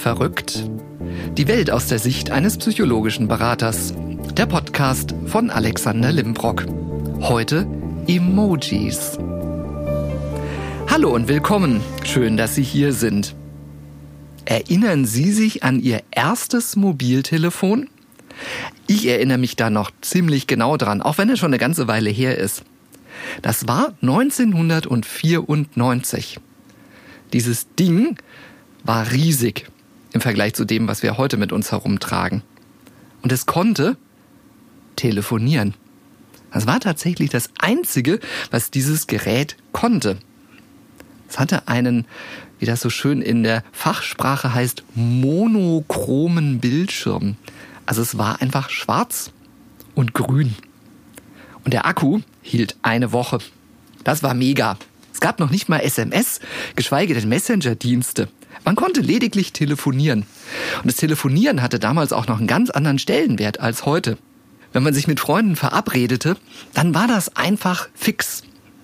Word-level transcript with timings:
Verrückt. 0.00 0.64
Die 1.36 1.46
Welt 1.46 1.70
aus 1.70 1.86
der 1.88 1.98
Sicht 1.98 2.30
eines 2.30 2.56
psychologischen 2.56 3.28
Beraters. 3.28 3.92
Der 4.34 4.46
Podcast 4.46 5.14
von 5.26 5.50
Alexander 5.50 6.10
Limbrock. 6.10 6.64
Heute 7.20 7.66
Emojis. 8.08 9.18
Hallo 10.88 11.14
und 11.14 11.28
willkommen. 11.28 11.82
Schön, 12.02 12.38
dass 12.38 12.54
Sie 12.54 12.62
hier 12.62 12.94
sind. 12.94 13.34
Erinnern 14.46 15.04
Sie 15.04 15.32
sich 15.32 15.64
an 15.64 15.80
Ihr 15.80 16.00
erstes 16.10 16.76
Mobiltelefon? 16.76 17.90
Ich 18.86 19.06
erinnere 19.06 19.36
mich 19.36 19.56
da 19.56 19.68
noch 19.68 19.90
ziemlich 20.00 20.46
genau 20.46 20.78
dran, 20.78 21.02
auch 21.02 21.18
wenn 21.18 21.28
es 21.28 21.38
schon 21.38 21.50
eine 21.50 21.58
ganze 21.58 21.88
Weile 21.88 22.08
her 22.08 22.38
ist. 22.38 22.62
Das 23.42 23.68
war 23.68 23.92
1994. 24.00 26.40
Dieses 27.34 27.66
Ding 27.74 28.16
war 28.82 29.12
riesig 29.12 29.66
im 30.12 30.20
Vergleich 30.20 30.54
zu 30.54 30.64
dem, 30.64 30.88
was 30.88 31.02
wir 31.02 31.18
heute 31.18 31.36
mit 31.36 31.52
uns 31.52 31.70
herumtragen. 31.72 32.42
Und 33.22 33.32
es 33.32 33.46
konnte 33.46 33.96
telefonieren. 34.96 35.74
Das 36.52 36.66
war 36.66 36.80
tatsächlich 36.80 37.30
das 37.30 37.50
Einzige, 37.58 38.18
was 38.50 38.70
dieses 38.70 39.06
Gerät 39.06 39.56
konnte. 39.72 40.18
Es 41.28 41.38
hatte 41.38 41.68
einen, 41.68 42.06
wie 42.58 42.66
das 42.66 42.80
so 42.80 42.90
schön 42.90 43.22
in 43.22 43.44
der 43.44 43.62
Fachsprache 43.72 44.52
heißt, 44.52 44.82
monochromen 44.94 46.58
Bildschirm. 46.58 47.36
Also 47.86 48.02
es 48.02 48.18
war 48.18 48.42
einfach 48.42 48.68
schwarz 48.70 49.30
und 49.94 50.12
grün. 50.12 50.56
Und 51.64 51.72
der 51.72 51.86
Akku 51.86 52.20
hielt 52.42 52.76
eine 52.82 53.12
Woche. 53.12 53.38
Das 54.02 54.22
war 54.22 54.34
mega. 54.34 54.76
Es 55.12 55.20
gab 55.20 55.38
noch 55.38 55.50
nicht 55.50 55.68
mal 55.68 55.80
SMS, 55.80 56.40
geschweige 56.74 57.14
denn 57.14 57.28
Messenger-Dienste. 57.28 58.28
Man 58.64 58.76
konnte 58.76 59.00
lediglich 59.00 59.52
telefonieren. 59.52 60.26
Und 60.82 60.86
das 60.86 60.96
Telefonieren 60.96 61.62
hatte 61.62 61.78
damals 61.78 62.12
auch 62.12 62.26
noch 62.26 62.38
einen 62.38 62.46
ganz 62.46 62.70
anderen 62.70 62.98
Stellenwert 62.98 63.60
als 63.60 63.86
heute. 63.86 64.18
Wenn 64.72 64.82
man 64.82 64.94
sich 64.94 65.06
mit 65.06 65.20
Freunden 65.20 65.56
verabredete, 65.56 66.36
dann 66.74 66.94
war 66.94 67.08
das 67.08 67.36
einfach 67.36 67.88
fix. 67.94 68.42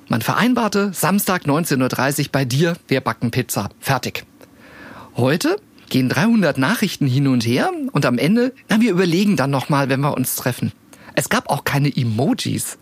Man 0.08 0.22
vereinbarte 0.22 0.92
Samstag 0.92 1.44
19.30 1.44 2.20
Uhr 2.20 2.26
bei 2.32 2.44
dir, 2.44 2.76
wir 2.88 3.00
backen 3.00 3.30
Pizza. 3.30 3.70
Fertig. 3.80 4.24
Heute 5.16 5.56
gehen 5.88 6.08
300 6.08 6.58
Nachrichten 6.58 7.06
hin 7.06 7.28
und 7.28 7.46
her 7.46 7.70
und 7.92 8.06
am 8.06 8.18
Ende, 8.18 8.52
na, 8.68 8.80
wir 8.80 8.90
überlegen 8.90 9.36
dann 9.36 9.50
nochmal, 9.50 9.88
wenn 9.88 10.00
wir 10.00 10.14
uns 10.14 10.36
treffen. 10.36 10.72
Es 11.14 11.28
gab 11.28 11.48
auch 11.48 11.64
keine 11.64 11.94
Emojis 11.94 12.78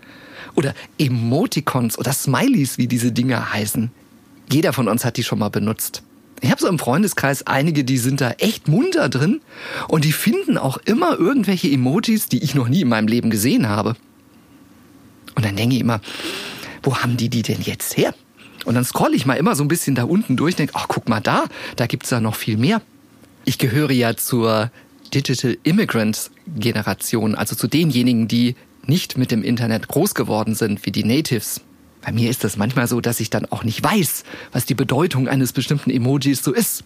oder 0.55 0.75
Emoticons 0.99 1.99
oder 1.99 2.13
Smileys, 2.13 2.79
wie 2.79 2.89
diese 2.89 3.13
Dinger 3.13 3.53
heißen. 3.53 3.91
Jeder 4.51 4.73
von 4.73 4.89
uns 4.89 5.05
hat 5.05 5.17
die 5.17 5.25
schon 5.25 5.39
mal 5.39 5.51
benutzt. 5.51 6.03
Ich 6.41 6.51
habe 6.51 6.61
so 6.61 6.69
im 6.69 6.79
Freundeskreis 6.79 7.47
einige, 7.47 7.85
die 7.85 7.99
sind 7.99 8.21
da 8.21 8.33
echt 8.33 8.69
munter 8.69 9.09
drin 9.09 9.41
und 9.89 10.05
die 10.05 10.13
finden 10.13 10.59
auch 10.59 10.79
immer 10.79 11.19
irgendwelche 11.19 11.71
Emojis, 11.71 12.29
die 12.29 12.43
ich 12.43 12.55
noch 12.55 12.69
nie 12.69 12.83
in 12.83 12.89
meinem 12.89 13.09
Leben 13.09 13.31
gesehen 13.31 13.69
habe. 13.69 13.97
Und 15.35 15.45
dann 15.45 15.57
denke 15.57 15.77
ich 15.77 15.81
immer, 15.81 16.01
wo 16.83 16.99
haben 16.99 17.17
die 17.17 17.29
die 17.29 17.43
denn 17.43 17.63
jetzt 17.63 17.97
her? 17.97 18.15
Und 18.65 18.75
dann 18.75 18.85
scroll 18.85 19.15
ich 19.15 19.27
mal 19.27 19.35
immer 19.35 19.57
so 19.57 19.65
ein 19.65 19.69
bisschen 19.69 19.95
da 19.95 20.05
unten 20.05 20.37
durch 20.37 20.55
und 20.55 20.61
denke, 20.61 20.75
ach, 20.77 20.87
guck 20.89 21.09
mal 21.09 21.21
da, 21.21 21.45
da 21.77 21.87
gibt's 21.87 22.09
da 22.09 22.21
noch 22.21 22.35
viel 22.35 22.57
mehr. 22.57 22.83
Ich 23.45 23.59
gehöre 23.59 23.93
ja 23.93 24.17
zur 24.17 24.71
Digital 25.13 25.57
Immigrants 25.63 26.31
Generation, 26.57 27.35
also 27.35 27.55
zu 27.55 27.69
denjenigen, 27.69 28.27
die 28.27 28.57
nicht 28.87 29.19
mit 29.19 29.31
dem 29.31 29.43
Internet 29.43 29.89
groß 29.89 30.15
geworden 30.15 30.55
sind 30.55 30.85
wie 30.87 30.93
die 30.93 31.05
Natives. 31.05 31.61
Bei 32.05 32.13
mir 32.13 32.31
ist 32.31 32.45
das 32.45 32.57
manchmal 32.57 32.87
so, 32.87 33.01
dass 33.01 33.21
ich 33.21 33.31
dann 33.31 33.47
auch 33.47 33.65
nicht 33.65 33.83
weiß, 33.83 34.25
was 34.53 34.67
die 34.67 34.75
Bedeutung 34.75 35.29
eines 35.29 35.53
bestimmten 35.53 35.91
Emojis 35.91 36.43
so 36.43 36.53
ist. 36.53 36.85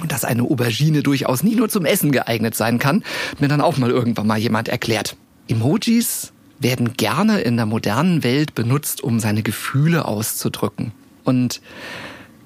Und 0.00 0.10
dass 0.10 0.24
eine 0.24 0.42
Aubergine 0.42 1.02
durchaus 1.02 1.42
nie 1.42 1.54
nur 1.54 1.68
zum 1.68 1.84
Essen 1.84 2.10
geeignet 2.10 2.54
sein 2.54 2.78
kann, 2.78 3.04
mir 3.38 3.48
dann 3.48 3.60
auch 3.60 3.76
mal 3.76 3.90
irgendwann 3.90 4.26
mal 4.26 4.38
jemand 4.38 4.68
erklärt. 4.68 5.16
Emojis 5.46 6.32
werden 6.58 6.94
gerne 6.94 7.40
in 7.42 7.56
der 7.56 7.66
modernen 7.66 8.24
Welt 8.24 8.54
benutzt, 8.54 9.02
um 9.02 9.20
seine 9.20 9.42
Gefühle 9.42 10.06
auszudrücken. 10.06 10.92
Und 11.22 11.60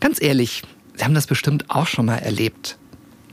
ganz 0.00 0.20
ehrlich, 0.20 0.62
Sie 0.96 1.04
haben 1.04 1.14
das 1.14 1.28
bestimmt 1.28 1.70
auch 1.70 1.86
schon 1.86 2.06
mal 2.06 2.16
erlebt. 2.16 2.76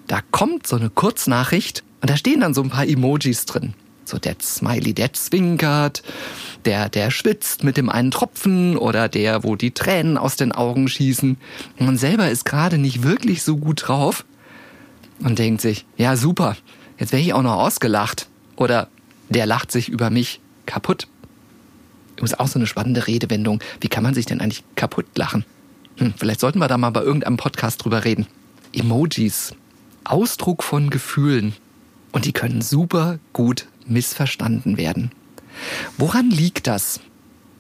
Da 0.06 0.20
kommt 0.30 0.68
so 0.68 0.76
eine 0.76 0.92
Kurznachricht 0.92 1.84
und 2.02 2.12
da 2.12 2.16
stehen 2.16 2.42
dann 2.42 2.54
so 2.54 2.62
ein 2.62 2.70
paar 2.70 2.88
Emojis 2.88 3.46
drin. 3.46 3.74
So 4.06 4.20
der 4.20 4.36
Smiley, 4.40 4.94
der 4.94 5.14
zwinkert, 5.14 6.04
der, 6.66 6.90
der 6.90 7.10
schwitzt 7.10 7.64
mit 7.64 7.76
dem 7.76 7.90
einen 7.90 8.12
Tropfen 8.12 8.78
oder 8.78 9.10
der, 9.10 9.44
wo 9.44 9.56
die 9.56 9.72
Tränen 9.72 10.18
aus 10.18 10.36
den 10.36 10.52
Augen 10.52 10.88
schießen. 10.88 11.38
Und 11.80 11.86
man 11.86 11.98
selber 11.98 12.30
ist 12.30 12.46
gerade 12.46 12.78
nicht 12.78 13.02
wirklich 13.02 13.42
so 13.42 13.58
gut 13.58 13.88
drauf 13.88 14.24
und 15.20 15.40
denkt 15.40 15.62
sich, 15.62 15.86
ja 15.98 16.16
super, 16.18 16.56
jetzt 17.00 17.12
wäre 17.12 17.22
ich 17.22 17.34
auch 17.34 17.42
noch 17.42 17.56
ausgelacht. 17.56 18.30
Oder 18.56 18.90
der 19.30 19.48
lacht 19.48 19.72
sich 19.72 19.90
über 19.90 20.12
mich 20.12 20.40
kaputt. 20.68 21.08
Das 22.16 22.32
ist 22.32 22.40
auch 22.40 22.48
so 22.48 22.60
eine 22.60 22.68
spannende 22.68 23.08
Redewendung. 23.08 23.60
Wie 23.82 23.90
kann 23.90 24.04
man 24.04 24.14
sich 24.14 24.28
denn 24.28 24.40
eigentlich 24.40 24.64
kaputt 24.76 25.06
lachen? 25.16 25.46
Hm, 25.98 26.14
vielleicht 26.16 26.40
sollten 26.40 26.60
wir 26.60 26.68
da 26.68 26.78
mal 26.78 26.92
bei 26.92 27.02
irgendeinem 27.02 27.38
Podcast 27.38 27.84
drüber 27.84 28.06
reden. 28.06 28.28
Emojis. 28.72 29.54
Ausdruck 30.04 30.62
von 30.62 30.92
Gefühlen. 30.92 31.56
Und 32.12 32.26
die 32.26 32.34
können 32.34 32.62
super 32.62 33.20
gut 33.34 33.68
missverstanden 33.86 34.78
werden. 34.78 35.12
Woran 35.98 36.30
liegt 36.30 36.68
das? 36.68 37.00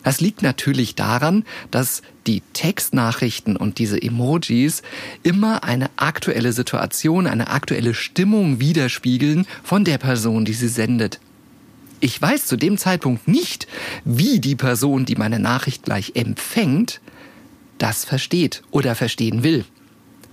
Das 0.03 0.21
liegt 0.21 0.43
natürlich 0.43 0.93
daran, 0.93 1.45
dass 1.71 2.03
die 2.27 2.43
Textnachrichten 2.53 3.57
und 3.57 3.79
diese 3.79 3.99
Emojis 3.99 4.83
immer 5.23 5.63
eine 5.63 5.89
aktuelle 5.95 6.53
Situation, 6.53 7.25
eine 7.25 7.47
aktuelle 7.47 7.95
Stimmung 7.95 8.59
widerspiegeln 8.59 9.47
von 9.63 9.83
der 9.83 9.97
Person, 9.97 10.45
die 10.45 10.53
sie 10.53 10.67
sendet. 10.67 11.19
Ich 12.01 12.21
weiß 12.21 12.45
zu 12.45 12.55
dem 12.55 12.77
Zeitpunkt 12.77 13.27
nicht, 13.27 13.67
wie 14.03 14.39
die 14.39 14.55
Person, 14.55 15.05
die 15.05 15.15
meine 15.15 15.39
Nachricht 15.39 15.83
gleich 15.83 16.11
empfängt, 16.13 17.01
das 17.79 18.05
versteht 18.05 18.61
oder 18.69 18.93
verstehen 18.93 19.43
will. 19.43 19.65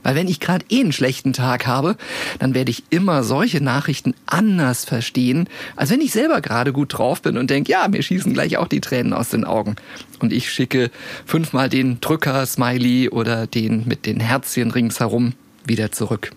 Weil 0.03 0.15
wenn 0.15 0.29
ich 0.29 0.41
gerade 0.41 0.65
eh 0.69 0.81
einen 0.81 0.93
schlechten 0.93 1.33
Tag 1.33 1.67
habe, 1.67 1.97
dann 2.39 2.55
werde 2.55 2.71
ich 2.71 2.85
immer 2.91 3.23
solche 3.23 3.63
Nachrichten 3.63 4.15
anders 4.27 4.85
verstehen, 4.85 5.49
als 5.77 5.91
wenn 5.91 6.01
ich 6.01 6.13
selber 6.13 6.41
gerade 6.41 6.73
gut 6.73 6.99
drauf 6.99 7.23
bin 7.23 7.37
und 7.37 7.51
denke, 7.51 7.73
ja, 7.73 7.87
mir 7.89 8.03
schießen 8.03 8.33
gleich 8.33 8.57
auch 8.57 8.69
die 8.69 8.81
Tränen 8.81 9.13
aus 9.13 9.31
den 9.31 9.45
Augen. 9.45 9.77
Und 10.19 10.33
ich 10.33 10.51
schicke 10.51 10.91
fünfmal 11.27 11.69
den 11.69 12.01
Drücker-Smiley 12.01 13.09
oder 13.09 13.47
den 13.47 13.87
mit 13.87 14.07
den 14.07 14.21
Herzchen 14.21 14.71
ringsherum 14.71 15.35
wieder 15.65 15.93
zurück. 15.93 16.31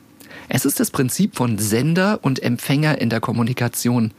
Es 0.47 0.65
ist 0.65 0.79
das 0.79 0.91
Prinzip 0.91 1.35
von 1.35 1.57
Sender 1.57 2.19
und 2.21 2.41
Empfänger 2.41 2.99
in 3.01 3.09
der 3.09 3.19
Kommunikation. 3.19 4.11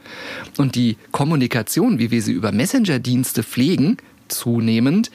Und 0.57 0.75
die 0.75 0.97
Kommunikation, 1.11 1.99
wie 1.99 2.11
wir 2.11 2.21
sie 2.21 2.33
über 2.33 2.51
Messenger-Dienste 2.51 3.43
pflegen, 3.43 3.97
zunehmend, 4.29 5.11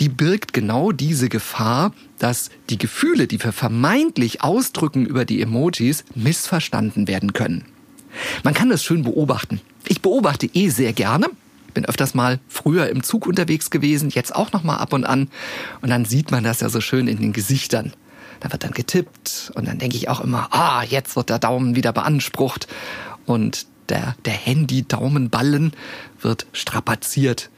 die 0.00 0.08
birgt 0.08 0.52
genau 0.52 0.92
diese 0.92 1.28
Gefahr, 1.28 1.92
dass 2.18 2.50
die 2.68 2.78
Gefühle, 2.78 3.26
die 3.26 3.42
wir 3.42 3.52
vermeintlich 3.52 4.42
ausdrücken 4.42 5.06
über 5.06 5.24
die 5.24 5.40
Emojis, 5.40 6.04
missverstanden 6.14 7.08
werden 7.08 7.32
können. 7.32 7.64
Man 8.42 8.54
kann 8.54 8.70
das 8.70 8.84
schön 8.84 9.02
beobachten. 9.02 9.60
Ich 9.86 10.02
beobachte 10.02 10.46
eh 10.52 10.68
sehr 10.68 10.92
gerne. 10.92 11.28
Bin 11.74 11.84
öfters 11.84 12.14
mal 12.14 12.40
früher 12.48 12.88
im 12.88 13.02
Zug 13.02 13.26
unterwegs 13.26 13.70
gewesen, 13.70 14.10
jetzt 14.10 14.34
auch 14.34 14.52
noch 14.52 14.64
mal 14.64 14.76
ab 14.76 14.92
und 14.92 15.04
an. 15.04 15.28
Und 15.80 15.90
dann 15.90 16.04
sieht 16.04 16.30
man 16.30 16.42
das 16.42 16.60
ja 16.60 16.68
so 16.68 16.80
schön 16.80 17.06
in 17.06 17.18
den 17.18 17.32
Gesichtern. 17.32 17.92
Da 18.40 18.50
wird 18.50 18.64
dann 18.64 18.72
getippt 18.72 19.52
und 19.54 19.68
dann 19.68 19.78
denke 19.78 19.96
ich 19.96 20.08
auch 20.08 20.20
immer, 20.20 20.48
ah, 20.52 20.82
jetzt 20.82 21.14
wird 21.14 21.30
der 21.30 21.38
Daumen 21.38 21.76
wieder 21.76 21.92
beansprucht 21.92 22.66
und 23.26 23.66
der, 23.90 24.16
der 24.24 24.32
Handy-Daumenballen 24.32 25.72
wird 26.20 26.46
strapaziert 26.52 27.50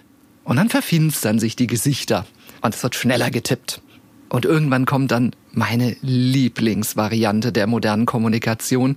und 0.44 0.56
dann 0.56 0.69
verfinstern 0.69 1.39
sich 1.39 1.56
die 1.56 1.67
Gesichter 1.67 2.27
und 2.61 2.75
es 2.75 2.83
wird 2.83 2.94
schneller 2.94 3.31
getippt. 3.31 3.81
Und 4.29 4.44
irgendwann 4.47 4.87
kommt 4.87 5.11
dann 5.11 5.33
meine 5.53 5.97
Lieblingsvariante 6.00 7.53
der 7.53 7.67
modernen 7.67 8.06
Kommunikation, 8.06 8.97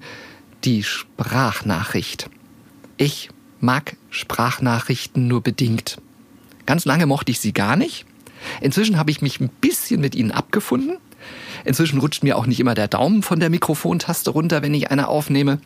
die 0.63 0.83
Sprachnachricht. 0.83 2.29
Ich 2.97 3.29
mag 3.59 3.97
Sprachnachrichten 4.09 5.27
nur 5.27 5.41
bedingt. 5.41 5.97
Ganz 6.65 6.85
lange 6.85 7.05
mochte 7.05 7.31
ich 7.31 7.39
sie 7.39 7.51
gar 7.51 7.75
nicht. 7.75 8.05
Inzwischen 8.61 8.97
habe 8.97 9.11
ich 9.11 9.21
mich 9.21 9.39
ein 9.39 9.49
bisschen 9.49 9.99
mit 9.99 10.15
ihnen 10.15 10.31
abgefunden. 10.31 10.97
Inzwischen 11.65 11.99
rutscht 11.99 12.23
mir 12.23 12.37
auch 12.37 12.45
nicht 12.45 12.59
immer 12.59 12.75
der 12.75 12.87
Daumen 12.87 13.21
von 13.21 13.39
der 13.39 13.49
Mikrofontaste 13.49 14.29
runter, 14.29 14.61
wenn 14.61 14.73
ich 14.73 14.91
eine 14.91 15.07
aufnehme. 15.07 15.59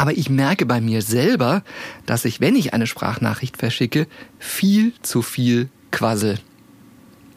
Aber 0.00 0.16
ich 0.16 0.30
merke 0.30 0.64
bei 0.64 0.80
mir 0.80 1.02
selber, 1.02 1.62
dass 2.06 2.24
ich, 2.24 2.40
wenn 2.40 2.56
ich 2.56 2.72
eine 2.72 2.86
Sprachnachricht 2.86 3.58
verschicke, 3.58 4.06
viel 4.38 4.94
zu 5.02 5.20
viel 5.20 5.68
quassel. 5.90 6.38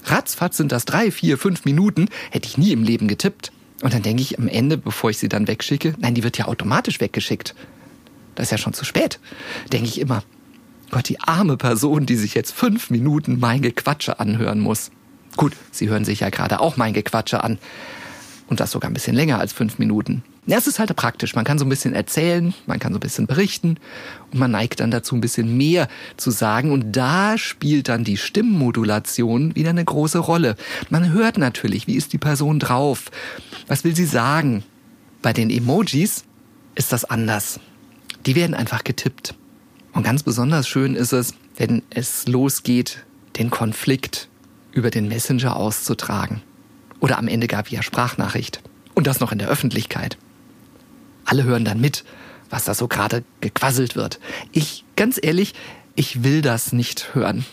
Ratzfatz 0.05 0.55
sind 0.55 0.71
das 0.71 0.85
drei, 0.85 1.11
vier, 1.11 1.37
fünf 1.37 1.65
Minuten, 1.65 2.07
hätte 2.31 2.47
ich 2.47 2.57
nie 2.57 2.71
im 2.71 2.81
Leben 2.81 3.09
getippt. 3.09 3.51
Und 3.81 3.93
dann 3.93 4.01
denke 4.01 4.21
ich 4.21 4.39
am 4.39 4.47
Ende, 4.47 4.77
bevor 4.77 5.09
ich 5.09 5.17
sie 5.17 5.27
dann 5.27 5.49
wegschicke, 5.49 5.95
nein, 5.99 6.15
die 6.15 6.23
wird 6.23 6.37
ja 6.37 6.45
automatisch 6.45 7.01
weggeschickt. 7.01 7.53
Das 8.35 8.45
ist 8.45 8.51
ja 8.51 8.57
schon 8.57 8.71
zu 8.71 8.85
spät. 8.85 9.19
Denke 9.73 9.89
ich 9.89 9.99
immer. 9.99 10.23
Gott, 10.89 11.09
die 11.09 11.19
arme 11.19 11.57
Person, 11.57 12.05
die 12.05 12.15
sich 12.15 12.33
jetzt 12.33 12.53
fünf 12.53 12.89
Minuten 12.89 13.39
mein 13.41 13.61
Gequatsche 13.61 14.21
anhören 14.21 14.61
muss. 14.61 14.89
Gut, 15.35 15.51
Sie 15.71 15.89
hören 15.89 16.05
sich 16.05 16.21
ja 16.21 16.29
gerade 16.29 16.61
auch 16.61 16.77
mein 16.77 16.93
Gequatsche 16.93 17.43
an. 17.43 17.59
Und 18.47 18.61
das 18.61 18.71
sogar 18.71 18.89
ein 18.89 18.93
bisschen 18.93 19.17
länger 19.17 19.39
als 19.39 19.51
fünf 19.51 19.79
Minuten. 19.79 20.23
Ja, 20.45 20.57
es 20.57 20.67
ist 20.67 20.77
halt 20.77 20.93
praktisch. 20.97 21.35
Man 21.35 21.45
kann 21.45 21.57
so 21.57 21.63
ein 21.63 21.69
bisschen 21.69 21.93
erzählen, 21.93 22.53
man 22.65 22.77
kann 22.77 22.91
so 22.91 22.97
ein 22.97 23.01
bisschen 23.01 23.27
berichten 23.27 23.77
und 24.31 24.39
man 24.39 24.51
neigt 24.51 24.81
dann 24.81 24.91
dazu, 24.91 25.15
ein 25.15 25.21
bisschen 25.21 25.55
mehr 25.55 25.87
zu 26.17 26.31
sagen. 26.31 26.71
Und 26.71 26.91
da 26.91 27.37
spielt 27.37 27.87
dann 27.87 28.03
die 28.03 28.17
Stimmmodulation 28.17 29.55
wieder 29.55 29.69
eine 29.69 29.85
große 29.85 30.19
Rolle. 30.19 30.57
Man 30.89 31.13
hört 31.13 31.37
natürlich, 31.37 31.87
wie 31.87 31.95
ist 31.95 32.11
die 32.11 32.17
Person 32.17 32.59
drauf? 32.59 33.09
Was 33.67 33.85
will 33.85 33.95
sie 33.95 34.05
sagen? 34.05 34.63
Bei 35.21 35.31
den 35.31 35.49
Emojis 35.49 36.25
ist 36.75 36.91
das 36.91 37.05
anders. 37.05 37.61
Die 38.25 38.35
werden 38.35 38.53
einfach 38.53 38.83
getippt. 38.83 39.35
Und 39.93 40.03
ganz 40.03 40.23
besonders 40.23 40.67
schön 40.67 40.95
ist 40.95 41.13
es, 41.13 41.35
wenn 41.55 41.83
es 41.89 42.27
losgeht, 42.27 43.05
den 43.37 43.49
Konflikt 43.49 44.27
über 44.73 44.89
den 44.89 45.07
Messenger 45.07 45.55
auszutragen. 45.55 46.41
Oder 46.99 47.17
am 47.17 47.29
Ende 47.29 47.47
gar 47.47 47.69
via 47.69 47.81
Sprachnachricht. 47.81 48.61
Und 48.93 49.07
das 49.07 49.21
noch 49.21 49.31
in 49.31 49.37
der 49.37 49.47
Öffentlichkeit. 49.47 50.17
Alle 51.25 51.43
hören 51.43 51.65
dann 51.65 51.79
mit, 51.79 52.03
was 52.49 52.65
da 52.65 52.73
so 52.73 52.87
gerade 52.87 53.23
gequasselt 53.41 53.95
wird. 53.95 54.19
Ich, 54.51 54.85
ganz 54.95 55.19
ehrlich, 55.21 55.53
ich 55.95 56.23
will 56.23 56.41
das 56.41 56.73
nicht 56.73 57.13
hören. 57.15 57.45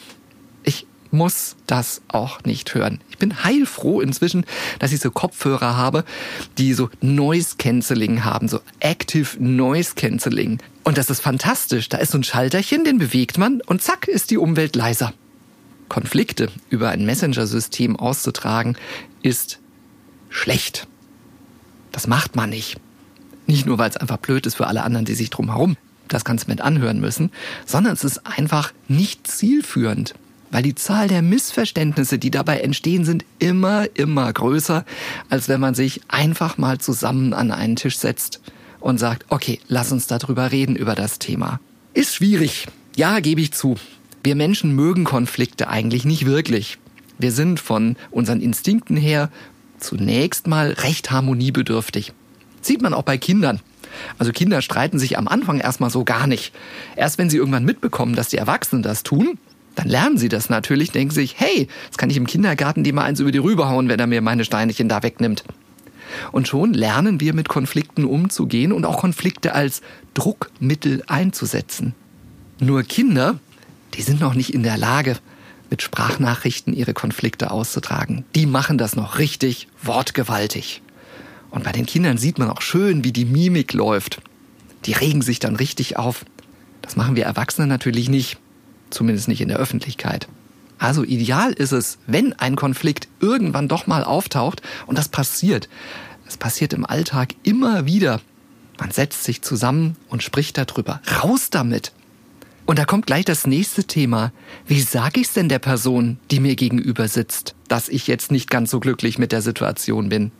Ich 0.63 0.87
muss 1.11 1.57
das 1.67 2.03
auch 2.09 2.43
nicht 2.45 2.75
hören. 2.75 3.01
Ich 3.11 3.19
bin 3.19 3.43
heilfroh 3.43 4.01
inzwischen, 4.01 4.45
dass 4.79 4.93
ich 4.93 5.01
so 5.01 5.11
Kopfhörer 5.11 5.77
habe, 5.77 6.05
die 6.59 6.73
so 6.75 6.91
Noise 7.01 7.57
Cancelling 7.59 8.25
haben, 8.25 8.49
so 8.49 8.61
Active 8.81 9.43
Noise 9.43 9.95
Cancelling. 9.97 10.59
Und 10.85 10.99
das 10.99 11.11
ist 11.11 11.21
fantastisch. 11.21 11.89
Da 11.89 11.99
ist 11.99 12.13
so 12.13 12.19
ein 12.19 12.25
Schalterchen, 12.25 12.85
den 12.85 12.99
bewegt 12.99 13.39
man 13.39 13.61
und 13.63 13.83
zack 13.83 14.09
ist 14.09 14.31
die 14.31 14.39
Umwelt 14.39 14.77
leiser. 14.77 15.13
Konflikte 15.89 16.49
über 16.69 16.91
ein 16.91 17.05
Messenger-System 17.05 17.97
auszutragen, 17.97 18.77
ist 19.23 19.59
schlecht. 20.29 20.87
Das 21.91 22.07
macht 22.07 22.37
man 22.37 22.51
nicht. 22.51 22.79
Nicht 23.50 23.67
nur, 23.67 23.79
weil 23.79 23.91
es 23.91 23.97
einfach 23.97 24.19
blöd 24.19 24.47
ist 24.47 24.55
für 24.55 24.69
alle 24.69 24.85
anderen, 24.85 25.05
die 25.05 25.14
sich 25.14 25.29
drumherum 25.31 25.76
das 26.06 26.25
Ganze 26.25 26.47
mit 26.49 26.61
anhören 26.61 27.00
müssen, 27.00 27.31
sondern 27.67 27.93
es 27.93 28.05
ist 28.05 28.26
einfach 28.26 28.73
nicht 28.88 29.26
zielführend. 29.26 30.14
Weil 30.52 30.62
die 30.62 30.75
Zahl 30.75 31.08
der 31.08 31.23
Missverständnisse, 31.23 32.19
die 32.19 32.31
dabei 32.31 32.61
entstehen, 32.61 33.05
sind 33.05 33.25
immer, 33.38 33.87
immer 33.94 34.32
größer, 34.32 34.85
als 35.29 35.49
wenn 35.49 35.61
man 35.61 35.75
sich 35.75 36.00
einfach 36.08 36.58
mal 36.58 36.79
zusammen 36.79 37.32
an 37.32 37.50
einen 37.50 37.76
Tisch 37.76 37.99
setzt 37.99 38.41
und 38.81 38.99
sagt, 38.99 39.26
okay, 39.31 39.61
lass 39.69 39.91
uns 39.91 40.06
darüber 40.06 40.52
reden, 40.52 40.76
über 40.76 40.94
das 40.94 41.19
Thema. 41.19 41.61
Ist 41.94 42.14
schwierig. 42.14 42.67
Ja, 42.97 43.20
gebe 43.20 43.41
ich 43.41 43.52
zu. 43.52 43.76
Wir 44.23 44.37
Menschen 44.37 44.75
mögen 44.75 45.05
Konflikte 45.05 45.69
eigentlich 45.69 46.05
nicht 46.05 46.26
wirklich. 46.26 46.79
Wir 47.19 47.32
sind 47.32 47.58
von 47.61 47.97
unseren 48.11 48.41
Instinkten 48.41 48.97
her 48.97 49.31
zunächst 49.79 50.47
mal 50.47 50.73
recht 50.73 51.11
harmoniebedürftig. 51.11 52.12
Sieht 52.61 52.83
man 52.83 52.95
auch 52.95 53.03
bei 53.03 53.19
Kindern. 53.19 53.61
Also 54.19 54.33
Kinder 54.33 54.62
streiten 54.62 54.99
sich 54.99 55.19
am 55.19 55.29
Anfang 55.29 55.59
erstmal 55.59 55.91
so 55.91 56.05
gar 56.05 56.27
nicht. 56.27 56.53
Erst 56.97 57.19
wenn 57.19 57.31
sie 57.31 57.39
irgendwann 57.39 57.65
mitbekommen, 57.65 58.15
dass 58.15 58.29
die 58.29 58.37
Erwachsenen 58.37 58.83
das 58.83 59.03
tun, 59.03 59.39
dann 59.75 59.89
lernen 59.89 60.19
sie 60.19 60.29
das 60.29 60.51
natürlich, 60.51 60.91
denken 60.91 61.15
sich, 61.15 61.37
hey, 61.39 61.69
jetzt 61.85 61.99
kann 61.99 62.11
ich 62.11 62.17
im 62.17 62.27
Kindergarten 62.27 62.85
die 62.85 62.93
mal 62.93 63.05
eins 63.05 63.21
über 63.21 63.33
die 63.33 63.39
Rübe 63.39 63.69
hauen, 63.69 63.89
wenn 63.89 64.01
er 64.01 64.07
mir 64.07 64.21
meine 64.21 64.45
Steinchen 64.45 64.89
da 64.89 65.03
wegnimmt. 65.03 65.45
Und 66.33 66.49
schon 66.49 66.75
lernen 66.75 67.21
wir 67.21 67.35
mit 67.35 67.49
Konflikten 67.49 68.05
umzugehen 68.05 68.73
und 68.73 68.85
auch 68.85 68.99
Konflikte 68.99 69.55
als 69.55 69.81
Druckmittel 70.15 71.05
einzusetzen. 71.07 71.95
Nur 72.59 72.83
Kinder, 72.83 73.39
die 73.95 74.03
sind 74.03 74.21
noch 74.21 74.35
nicht 74.35 74.53
in 74.53 74.65
der 74.65 74.77
Lage, 74.77 75.17
mit 75.71 75.83
Sprachnachrichten 75.83 76.75
ihre 76.75 76.95
Konflikte 76.95 77.53
auszutragen. 77.53 78.25
Die 78.35 78.47
machen 78.47 78.77
das 78.77 78.97
noch 78.97 79.19
richtig 79.19 79.69
wortgewaltig. 79.83 80.83
Und 81.50 81.64
bei 81.64 81.73
den 81.73 81.87
Kindern 81.87 82.19
sieht 82.19 82.38
man 82.38 82.50
auch 82.50 82.62
schön, 82.62 83.05
wie 83.05 83.12
die 83.12 83.25
Mimik 83.25 83.73
läuft. 83.73 84.20
Die 84.85 84.93
regen 84.93 85.23
sich 85.23 85.38
dann 85.38 85.56
richtig 85.56 85.97
auf. 85.97 86.25
Das 86.82 86.97
machen 86.97 87.17
wir 87.17 87.25
Erwachsene 87.25 87.67
natürlich 87.67 88.08
nicht. 88.08 88.38
Zumindest 88.91 89.29
nicht 89.29 89.41
in 89.41 89.49
der 89.49 89.58
Öffentlichkeit. 89.58 90.29
Also 90.79 91.05
ideal 91.05 91.52
ist 91.52 91.73
es, 91.73 91.99
wenn 92.06 92.32
ein 92.32 92.56
Konflikt 92.56 93.08
irgendwann 93.20 93.69
doch 93.69 93.87
mal 93.87 94.02
auftaucht 94.02 94.62
und 94.87 94.97
das 94.97 95.08
passiert. 95.08 95.69
Es 96.26 96.37
passiert 96.37 96.73
im 96.73 96.87
Alltag 96.87 97.35
immer 97.43 97.85
wieder. 97.85 98.20
Man 98.79 98.91
setzt 98.91 99.25
sich 99.25 99.43
zusammen 99.43 99.97
und 100.08 100.23
spricht 100.23 100.56
darüber. 100.56 101.02
Raus 101.23 101.50
damit! 101.50 101.93
Und 102.64 102.79
da 102.79 102.85
kommt 102.85 103.06
gleich 103.06 103.25
das 103.25 103.47
nächste 103.47 103.85
Thema. 103.85 104.32
Wie 104.67 104.81
sage 104.81 105.20
ich 105.20 105.26
es 105.26 105.32
denn 105.32 105.49
der 105.49 105.58
Person, 105.58 106.19
die 106.31 106.41
mir 106.41 106.55
gegenüber 106.55 107.08
sitzt, 107.08 107.56
dass 107.69 107.88
ich 107.88 108.06
jetzt 108.06 108.31
nicht 108.31 108.49
ganz 108.49 108.70
so 108.70 108.81
glücklich 108.81 109.19
mit 109.19 109.32
der 109.32 109.43
Situation 109.43 110.08
bin? 110.08 110.31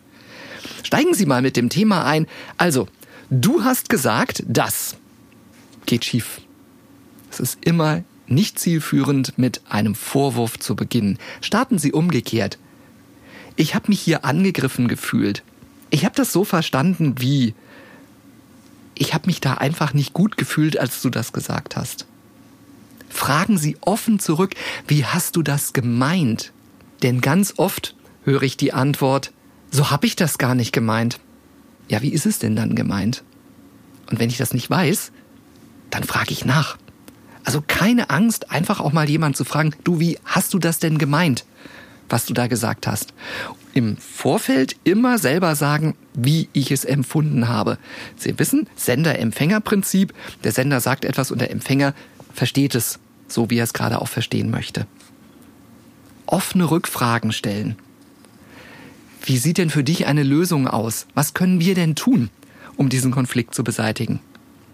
Steigen 0.83 1.15
Sie 1.15 1.27
mal 1.27 1.43
mit 1.43 1.57
dem 1.57 1.69
Thema 1.69 2.05
ein. 2.05 2.27
Also, 2.57 2.89
du 3.31 3.65
hast 3.65 3.89
gesagt, 3.89 4.43
das 4.47 4.97
geht 5.87 6.05
schief. 6.05 6.41
Es 7.31 7.41
ist 7.41 7.59
immer 7.65 8.03
nicht 8.27 8.59
zielführend, 8.59 9.39
mit 9.39 9.61
einem 9.69 9.95
Vorwurf 9.95 10.59
zu 10.59 10.77
beginnen. 10.77 11.19
Starten 11.41 11.79
Sie 11.79 11.93
umgekehrt. 11.93 12.59
Ich 13.57 13.75
habe 13.75 13.89
mich 13.89 14.01
hier 14.01 14.25
angegriffen 14.25 14.89
gefühlt. 14.89 15.43
Ich 15.91 16.05
habe 16.05 16.15
das 16.15 16.33
so 16.33 16.45
verstanden 16.45 17.17
wie, 17.19 17.55
ich 18.95 19.13
habe 19.13 19.27
mich 19.27 19.41
da 19.41 19.55
einfach 19.55 19.93
nicht 19.93 20.13
gut 20.13 20.37
gefühlt, 20.37 20.79
als 20.79 21.03
du 21.03 21.11
das 21.11 21.33
gesagt 21.33 21.77
hast. 21.77 22.07
Fragen 23.09 23.59
Sie 23.59 23.77
offen 23.81 24.21
zurück, 24.21 24.55
wie 24.87 25.05
hast 25.05 25.35
du 25.35 25.43
das 25.43 25.73
gemeint? 25.73 26.53
Denn 27.03 27.21
ganz 27.21 27.55
oft 27.57 27.97
höre 28.25 28.43
ich 28.43 28.57
die 28.57 28.73
Antwort, 28.73 29.33
so 29.71 29.91
habe 29.91 30.07
ich 30.07 30.17
das 30.17 30.39
gar 30.39 30.55
nicht 30.55 30.73
gemeint. 30.73 31.21
Ja, 31.89 32.03
wie 32.03 32.13
ist 32.13 32.27
es 32.27 32.39
denn 32.39 32.57
dann 32.57 32.75
gemeint? 32.75 33.23
Und 34.11 34.19
wenn 34.19 34.31
ich 34.31 34.39
das 34.39 34.53
nicht 34.53 34.69
weiß, 34.69 35.13
dann 35.91 36.05
frage 36.05 36.33
ich 36.33 36.45
nach. 36.45 36.77
Also 37.45 37.63
keine 37.67 38.11
Angst, 38.11 38.51
einfach 38.51 38.81
auch 38.81 38.93
mal 38.93 39.09
jemand 39.09 39.37
zu 39.37 39.45
fragen, 39.45 39.75
du, 39.85 39.99
wie 40.01 40.19
hast 40.25 40.53
du 40.53 40.59
das 40.59 40.79
denn 40.79 40.99
gemeint, 40.99 41.45
was 42.09 42.27
du 42.27 42.35
da 42.35 42.49
gesagt 42.49 42.87
hast? 42.87 43.15
Im 43.73 43.97
Vorfeld 43.97 44.77
immer 44.85 45.19
selber 45.19 45.55
sagen, 45.55 45.95
wie 46.13 46.49
ich 46.53 46.73
es 46.73 46.85
empfunden 46.85 47.49
habe. 47.49 47.79
Sie 48.17 48.39
wissen, 48.39 48.69
Sender-Empfänger-Prinzip. 48.77 50.13
Der 50.43 50.53
Sender 50.53 50.81
sagt 50.81 51.05
etwas 51.05 51.31
und 51.31 51.41
der 51.41 51.53
Empfänger 51.53 51.95
versteht 52.35 52.75
es, 52.75 52.99
so 53.29 53.49
wie 53.49 53.59
er 53.59 53.65
es 53.65 53.73
gerade 53.73 54.03
auch 54.03 54.09
verstehen 54.09 54.51
möchte. 54.51 54.87
Offene 56.27 56.71
Rückfragen 56.71 57.33
stellen. 57.33 57.77
Wie 59.23 59.39
sieht 59.39 59.59
denn 59.59 59.71
für 59.71 59.85
dich 59.85 60.07
eine 60.07 60.23
Lösung 60.23 60.67
aus? 60.67 61.07
Was 61.15 61.35
können 61.35 61.61
wir 61.61 61.75
denn 61.75 61.95
tun, 61.95 62.31
um 62.77 62.89
diesen 62.89 63.11
Konflikt 63.11 63.55
zu 63.55 63.63
beseitigen? 63.63 64.21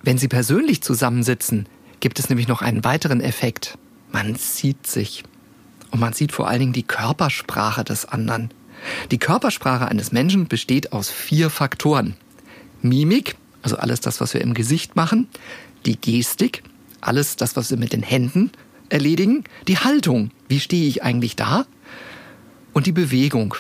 Wenn 0.03 0.19
Sie 0.19 0.29
persönlich 0.29 0.83
zusammensitzen, 0.83 1.67
gibt 2.01 2.19
es 2.19 2.29
nämlich 2.29 2.47
noch 2.47 2.63
einen 2.63 2.85
weiteren 2.85 3.21
Effekt. 3.21 3.77
Man 4.13 4.37
sieht 4.37 4.87
sich. 4.87 5.25
Und 5.91 6.01
man 6.01 6.13
sieht 6.13 6.33
vor 6.33 6.49
allen 6.49 6.61
Dingen 6.61 6.73
die 6.73 6.85
Körpersprache 6.85 7.83
des 7.83 8.05
anderen. 8.05 8.51
Die 9.11 9.19
Körpersprache 9.19 9.89
eines 9.89 10.13
Menschen 10.13 10.47
besteht 10.47 10.93
aus 10.93 11.11
vier 11.11 11.51
Faktoren. 11.51 12.17
Mimik, 12.83 13.37
also 13.63 13.77
alles 13.77 14.01
das, 14.01 14.21
was 14.21 14.35
wir 14.35 14.43
im 14.43 14.55
Gesicht 14.55 14.95
machen, 14.95 15.29
die 15.87 15.97
Gestik, 15.97 16.63
alles 17.01 17.37
das, 17.37 17.57
was 17.57 17.71
wir 17.71 17.79
mit 17.79 17.93
den 17.93 18.03
Händen 18.03 18.51
erledigen, 18.89 19.45
die 19.67 19.79
Haltung, 19.79 20.31
wie 20.49 20.61
stehe 20.61 20.87
ich 20.87 21.03
eigentlich 21.03 21.35
da, 21.35 21.67
und 22.73 22.87
die 22.87 22.93
Bewegung. 22.93 23.55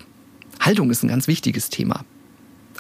Haltung 0.66 0.90
ist 0.90 1.02
ein 1.02 1.08
ganz 1.08 1.28
wichtiges 1.28 1.70
Thema. 1.70 2.04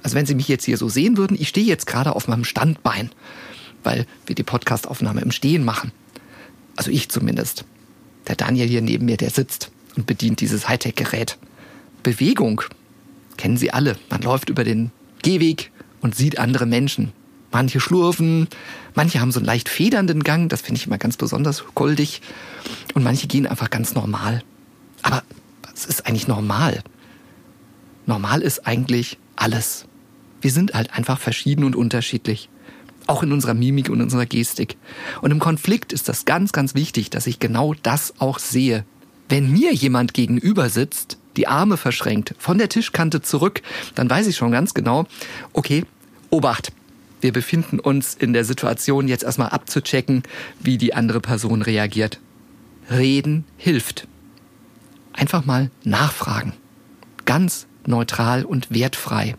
Also 0.02 0.16
wenn 0.16 0.26
Sie 0.26 0.34
mich 0.34 0.48
jetzt 0.48 0.64
hier 0.64 0.76
so 0.76 0.88
sehen 0.88 1.16
würden, 1.16 1.36
ich 1.40 1.48
stehe 1.48 1.66
jetzt 1.66 1.86
gerade 1.86 2.14
auf 2.14 2.28
meinem 2.28 2.44
Standbein 2.44 3.10
weil 3.86 4.04
wir 4.26 4.34
die 4.34 4.42
Podcastaufnahme 4.42 5.22
im 5.22 5.30
Stehen 5.30 5.64
machen. 5.64 5.92
Also 6.74 6.90
ich 6.90 7.08
zumindest. 7.08 7.64
Der 8.26 8.34
Daniel 8.34 8.66
hier 8.66 8.82
neben 8.82 9.06
mir, 9.06 9.16
der 9.16 9.30
sitzt 9.30 9.70
und 9.96 10.06
bedient 10.06 10.40
dieses 10.40 10.68
Hightech-Gerät. 10.68 11.38
Bewegung 12.02 12.60
kennen 13.36 13.56
Sie 13.56 13.70
alle. 13.70 13.96
Man 14.10 14.22
läuft 14.22 14.50
über 14.50 14.64
den 14.64 14.90
Gehweg 15.22 15.70
und 16.00 16.16
sieht 16.16 16.40
andere 16.40 16.66
Menschen. 16.66 17.12
Manche 17.52 17.78
schlurfen, 17.78 18.48
manche 18.96 19.20
haben 19.20 19.30
so 19.30 19.38
einen 19.38 19.46
leicht 19.46 19.68
federnden 19.68 20.24
Gang, 20.24 20.48
das 20.48 20.62
finde 20.62 20.80
ich 20.80 20.88
immer 20.88 20.98
ganz 20.98 21.16
besonders 21.16 21.64
goldig. 21.74 22.20
Und 22.94 23.04
manche 23.04 23.28
gehen 23.28 23.46
einfach 23.46 23.70
ganz 23.70 23.94
normal. 23.94 24.42
Aber 25.02 25.22
es 25.72 25.86
ist 25.86 26.06
eigentlich 26.06 26.26
normal. 26.26 26.82
Normal 28.06 28.40
ist 28.42 28.66
eigentlich 28.66 29.18
alles. 29.34 29.86
Wir 30.40 30.50
sind 30.50 30.74
halt 30.74 30.92
einfach 30.94 31.18
verschieden 31.18 31.64
und 31.64 31.76
unterschiedlich. 31.76 32.48
Auch 33.06 33.22
in 33.22 33.32
unserer 33.32 33.54
Mimik 33.54 33.88
und 33.88 34.00
unserer 34.00 34.26
Gestik. 34.26 34.76
Und 35.22 35.30
im 35.30 35.38
Konflikt 35.38 35.92
ist 35.92 36.08
das 36.08 36.24
ganz, 36.24 36.52
ganz 36.52 36.74
wichtig, 36.74 37.10
dass 37.10 37.26
ich 37.26 37.38
genau 37.38 37.74
das 37.82 38.14
auch 38.18 38.38
sehe. 38.38 38.84
Wenn 39.28 39.52
mir 39.52 39.72
jemand 39.72 40.14
gegenüber 40.14 40.70
sitzt, 40.70 41.18
die 41.36 41.48
Arme 41.48 41.76
verschränkt, 41.76 42.34
von 42.38 42.58
der 42.58 42.68
Tischkante 42.68 43.22
zurück, 43.22 43.62
dann 43.94 44.08
weiß 44.08 44.26
ich 44.26 44.36
schon 44.36 44.52
ganz 44.52 44.74
genau, 44.74 45.06
okay, 45.52 45.84
Obacht. 46.30 46.72
Wir 47.20 47.32
befinden 47.32 47.80
uns 47.80 48.14
in 48.14 48.32
der 48.32 48.44
Situation, 48.44 49.08
jetzt 49.08 49.24
erstmal 49.24 49.50
abzuchecken, 49.50 50.22
wie 50.60 50.78
die 50.78 50.94
andere 50.94 51.20
Person 51.20 51.62
reagiert. 51.62 52.20
Reden 52.90 53.44
hilft. 53.56 54.06
Einfach 55.12 55.44
mal 55.44 55.70
nachfragen. 55.82 56.52
Ganz 57.24 57.66
neutral 57.88 58.44
und 58.44 58.72
wertfrei. 58.72 59.36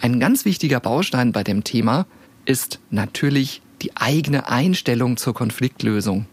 Ein 0.00 0.20
ganz 0.20 0.44
wichtiger 0.44 0.80
Baustein 0.80 1.32
bei 1.32 1.44
dem 1.44 1.64
Thema 1.64 2.06
ist 2.44 2.80
natürlich 2.90 3.62
die 3.82 3.96
eigene 3.96 4.48
Einstellung 4.48 5.16
zur 5.16 5.34
Konfliktlösung. 5.34 6.26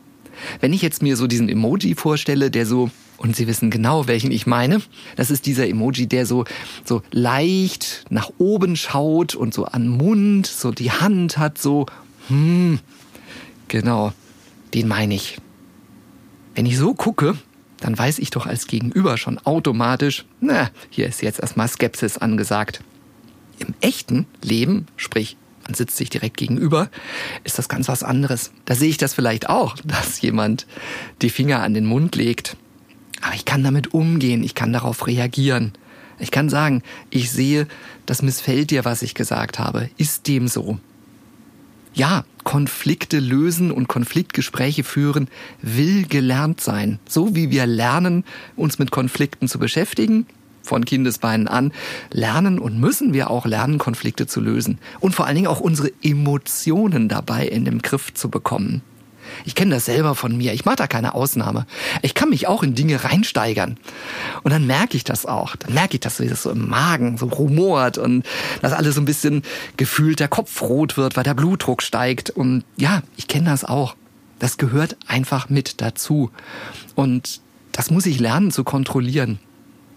Wenn 0.59 0.73
ich 0.73 0.81
jetzt 0.81 1.01
mir 1.01 1.15
so 1.17 1.27
diesen 1.27 1.49
Emoji 1.49 1.95
vorstelle, 1.95 2.51
der 2.51 2.65
so, 2.65 2.89
und 3.17 3.35
Sie 3.35 3.47
wissen 3.47 3.69
genau, 3.69 4.07
welchen 4.07 4.31
ich 4.31 4.47
meine, 4.47 4.81
das 5.15 5.29
ist 5.29 5.45
dieser 5.45 5.67
Emoji, 5.67 6.07
der 6.07 6.25
so, 6.25 6.45
so 6.83 7.01
leicht 7.11 8.05
nach 8.09 8.31
oben 8.37 8.75
schaut 8.75 9.35
und 9.35 9.53
so 9.53 9.65
an 9.65 9.87
Mund, 9.87 10.47
so 10.47 10.71
die 10.71 10.91
Hand 10.91 11.37
hat, 11.37 11.57
so, 11.57 11.85
hm, 12.27 12.79
genau, 13.67 14.13
den 14.73 14.87
meine 14.87 15.15
ich. 15.15 15.37
Wenn 16.55 16.65
ich 16.65 16.77
so 16.77 16.93
gucke, 16.93 17.37
dann 17.81 17.97
weiß 17.97 18.19
ich 18.19 18.29
doch 18.29 18.45
als 18.45 18.67
Gegenüber 18.67 19.17
schon 19.17 19.37
automatisch, 19.39 20.25
na, 20.39 20.69
hier 20.89 21.07
ist 21.07 21.21
jetzt 21.21 21.39
erstmal 21.39 21.67
Skepsis 21.67 22.17
angesagt. 22.17 22.81
Im 23.59 23.73
echten 23.81 24.25
Leben, 24.41 24.87
sprich 24.95 25.37
man 25.63 25.75
sitzt 25.75 25.97
sich 25.97 26.09
direkt 26.09 26.37
gegenüber, 26.37 26.89
ist 27.43 27.57
das 27.57 27.69
ganz 27.69 27.87
was 27.87 28.03
anderes. 28.03 28.51
Da 28.65 28.75
sehe 28.75 28.89
ich 28.89 28.97
das 28.97 29.13
vielleicht 29.13 29.49
auch, 29.49 29.75
dass 29.85 30.21
jemand 30.21 30.67
die 31.21 31.29
Finger 31.29 31.61
an 31.61 31.73
den 31.73 31.85
Mund 31.85 32.15
legt. 32.15 32.57
Aber 33.21 33.35
ich 33.35 33.45
kann 33.45 33.63
damit 33.63 33.93
umgehen, 33.93 34.43
ich 34.43 34.55
kann 34.55 34.73
darauf 34.73 35.07
reagieren. 35.07 35.73
Ich 36.19 36.31
kann 36.31 36.49
sagen, 36.49 36.83
ich 37.09 37.31
sehe, 37.31 37.67
das 38.05 38.21
missfällt 38.21 38.71
dir, 38.71 38.85
was 38.85 39.01
ich 39.01 39.15
gesagt 39.15 39.59
habe. 39.59 39.89
Ist 39.97 40.27
dem 40.27 40.47
so? 40.47 40.77
Ja, 41.93 42.23
Konflikte 42.43 43.19
lösen 43.19 43.71
und 43.71 43.87
Konfliktgespräche 43.87 44.83
führen 44.83 45.27
will 45.61 46.05
gelernt 46.05 46.61
sein. 46.61 46.99
So 47.07 47.35
wie 47.35 47.51
wir 47.51 47.65
lernen, 47.65 48.23
uns 48.55 48.79
mit 48.79 48.91
Konflikten 48.91 49.47
zu 49.47 49.59
beschäftigen, 49.59 50.25
von 50.63 50.85
Kindesbeinen 50.85 51.47
an, 51.47 51.73
lernen 52.11 52.59
und 52.59 52.79
müssen 52.79 53.13
wir 53.13 53.29
auch 53.29 53.45
lernen, 53.45 53.77
Konflikte 53.77 54.25
zu 54.25 54.39
lösen. 54.39 54.79
Und 54.99 55.15
vor 55.15 55.25
allen 55.25 55.35
Dingen 55.35 55.47
auch 55.47 55.59
unsere 55.59 55.91
Emotionen 56.01 57.09
dabei 57.09 57.45
in 57.47 57.65
den 57.65 57.81
Griff 57.81 58.13
zu 58.13 58.29
bekommen. 58.29 58.81
Ich 59.45 59.55
kenne 59.55 59.75
das 59.75 59.85
selber 59.85 60.15
von 60.15 60.37
mir. 60.37 60.53
Ich 60.53 60.65
mache 60.65 60.77
da 60.77 60.87
keine 60.87 61.13
Ausnahme. 61.13 61.65
Ich 62.01 62.13
kann 62.13 62.29
mich 62.29 62.47
auch 62.47 62.63
in 62.63 62.75
Dinge 62.75 63.03
reinsteigern. 63.03 63.77
Und 64.43 64.51
dann 64.51 64.67
merke 64.67 64.97
ich 64.97 65.03
das 65.03 65.25
auch. 65.25 65.55
Dann 65.55 65.73
merke 65.73 65.95
ich, 65.95 65.99
dass 65.99 66.17
das 66.17 66.43
so 66.43 66.51
im 66.51 66.67
Magen 66.69 67.17
so 67.17 67.27
rumort 67.27 67.97
und 67.97 68.25
dass 68.61 68.73
alles 68.73 68.95
so 68.95 69.01
ein 69.01 69.05
bisschen 69.05 69.43
gefühlt 69.77 70.19
der 70.19 70.27
Kopf 70.27 70.61
rot 70.61 70.97
wird, 70.97 71.17
weil 71.17 71.23
der 71.23 71.33
Blutdruck 71.33 71.81
steigt. 71.81 72.29
Und 72.29 72.63
ja, 72.77 73.01
ich 73.17 73.27
kenne 73.27 73.49
das 73.49 73.65
auch. 73.65 73.95
Das 74.39 74.57
gehört 74.57 74.97
einfach 75.07 75.49
mit 75.49 75.81
dazu. 75.81 76.31
Und 76.95 77.41
das 77.71 77.91
muss 77.91 78.05
ich 78.05 78.19
lernen 78.19 78.51
zu 78.51 78.63
kontrollieren. 78.63 79.39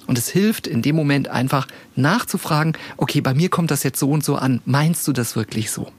Und 0.07 0.19
es 0.19 0.29
hilft 0.29 0.67
in 0.67 0.83
dem 0.83 0.97
Moment 0.97 1.29
einfach 1.29 1.67
nachzufragen, 1.97 2.77
okay, 2.97 3.21
bei 3.21 3.35
mir 3.35 3.49
kommt 3.49 3.71
das 3.71 3.83
jetzt 3.83 3.99
so 3.99 4.11
und 4.11 4.23
so 4.23 4.37
an. 4.37 4.61
Meinst 4.67 5.09
du 5.09 5.13
das 5.13 5.35
wirklich 5.35 5.71
so? 5.71 5.91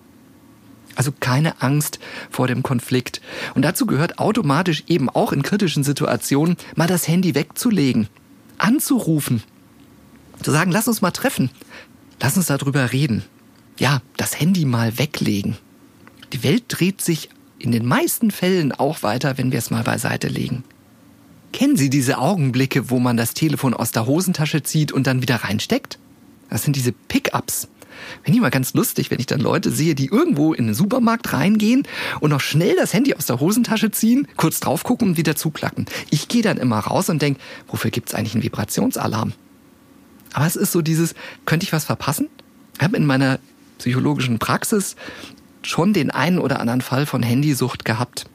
Also 0.96 1.14
keine 1.20 1.62
Angst 1.62 2.00
vor 2.30 2.48
dem 2.48 2.64
Konflikt. 2.64 3.22
Und 3.54 3.64
dazu 3.64 3.86
gehört 3.86 4.20
automatisch 4.20 4.84
eben 4.88 5.10
auch 5.10 5.34
in 5.34 5.44
kritischen 5.44 5.84
Situationen 5.84 6.58
mal 6.75 6.88
das 6.88 7.08
Handy 7.08 7.36
wegzulegen, 7.36 8.08
anzurufen, 8.58 9.44
zu 10.42 10.52
sagen, 10.52 10.72
lass 10.72 10.88
uns 10.88 11.02
mal 11.02 11.12
treffen, 11.12 11.50
lass 12.22 12.38
uns 12.38 12.48
darüber 12.48 12.92
reden. 12.92 13.24
Ja, 13.78 14.02
das 14.18 14.40
Handy 14.40 14.66
mal 14.66 14.98
weglegen. 14.98 15.58
Die 16.34 16.44
Welt 16.44 16.64
dreht 16.70 17.02
sich 17.02 17.30
in 17.60 17.72
den 17.72 17.86
meisten 17.86 18.32
Fällen 18.32 18.72
auch 18.72 19.04
weiter, 19.04 19.38
wenn 19.38 19.52
wir 19.52 19.60
es 19.60 19.72
mal 19.72 19.84
beiseite 19.84 20.28
legen. 20.28 20.64
Kennen 21.52 21.78
Sie 21.78 21.90
diese 21.90 22.18
Augenblicke, 22.18 22.90
wo 22.90 23.00
man 23.00 23.16
das 23.16 23.34
Telefon 23.34 23.74
aus 23.74 23.92
der 23.92 24.06
Hosentasche 24.06 24.64
zieht 24.64 24.92
und 24.92 25.08
dann 25.08 25.22
wieder 25.22 25.38
reinsteckt? 25.38 26.00
Das 26.50 26.64
sind 26.64 26.75
diese 26.75 26.92
Pickups. 26.92 27.70
Finde 28.24 28.38
ich 28.38 28.42
mal 28.42 28.50
ganz 28.50 28.74
lustig, 28.74 29.12
wenn 29.12 29.20
ich 29.20 29.25
dann 29.25 29.40
Leute 29.40 29.72
sehe, 29.72 29.96
die 29.96 30.08
irgendwo 30.08 30.54
in 30.54 30.68
den 30.68 30.75
Supermarkt 30.75 31.34
reingehen 31.34 31.84
und 32.20 32.30
noch 32.30 32.42
schnell 32.42 32.75
das 32.75 32.94
Handy 32.94 33.14
aus 33.14 33.25
der 33.25 33.40
Hosentasche 33.40 33.92
ziehen, 33.92 34.28
kurz 34.38 34.60
drauf 34.60 34.84
gucken 34.84 35.10
und 35.10 35.18
wieder 35.18 35.36
zuklacken. 35.36 35.86
Ich 36.10 36.28
gehe 36.28 36.42
dann 36.42 36.58
immer 36.58 36.80
raus 36.80 37.10
und 37.10 37.22
denke, 37.22 37.40
wofür 37.68 37.92
gibt 37.92 38.10
es 38.10 38.16
eigentlich 38.16 38.36
einen 38.36 38.44
Vibrationsalarm? 38.44 39.34
Aber 40.34 40.46
es 40.46 40.56
ist 40.56 40.72
so 40.72 40.82
dieses, 40.82 41.16
könnte 41.46 41.66
ich 41.66 41.74
was 41.74 41.86
verpassen? 41.86 42.28
Ich 42.78 42.84
habe 42.84 42.98
in 42.98 43.06
meiner 43.06 43.40
psychologischen 43.78 44.40
Praxis 44.40 44.96
schon 45.62 45.94
den 45.94 46.12
einen 46.12 46.40
oder 46.40 46.60
anderen 46.60 46.82
Fall 46.82 47.06
von 47.06 47.24
Handysucht 47.24 47.86
gehabt. 47.86 48.25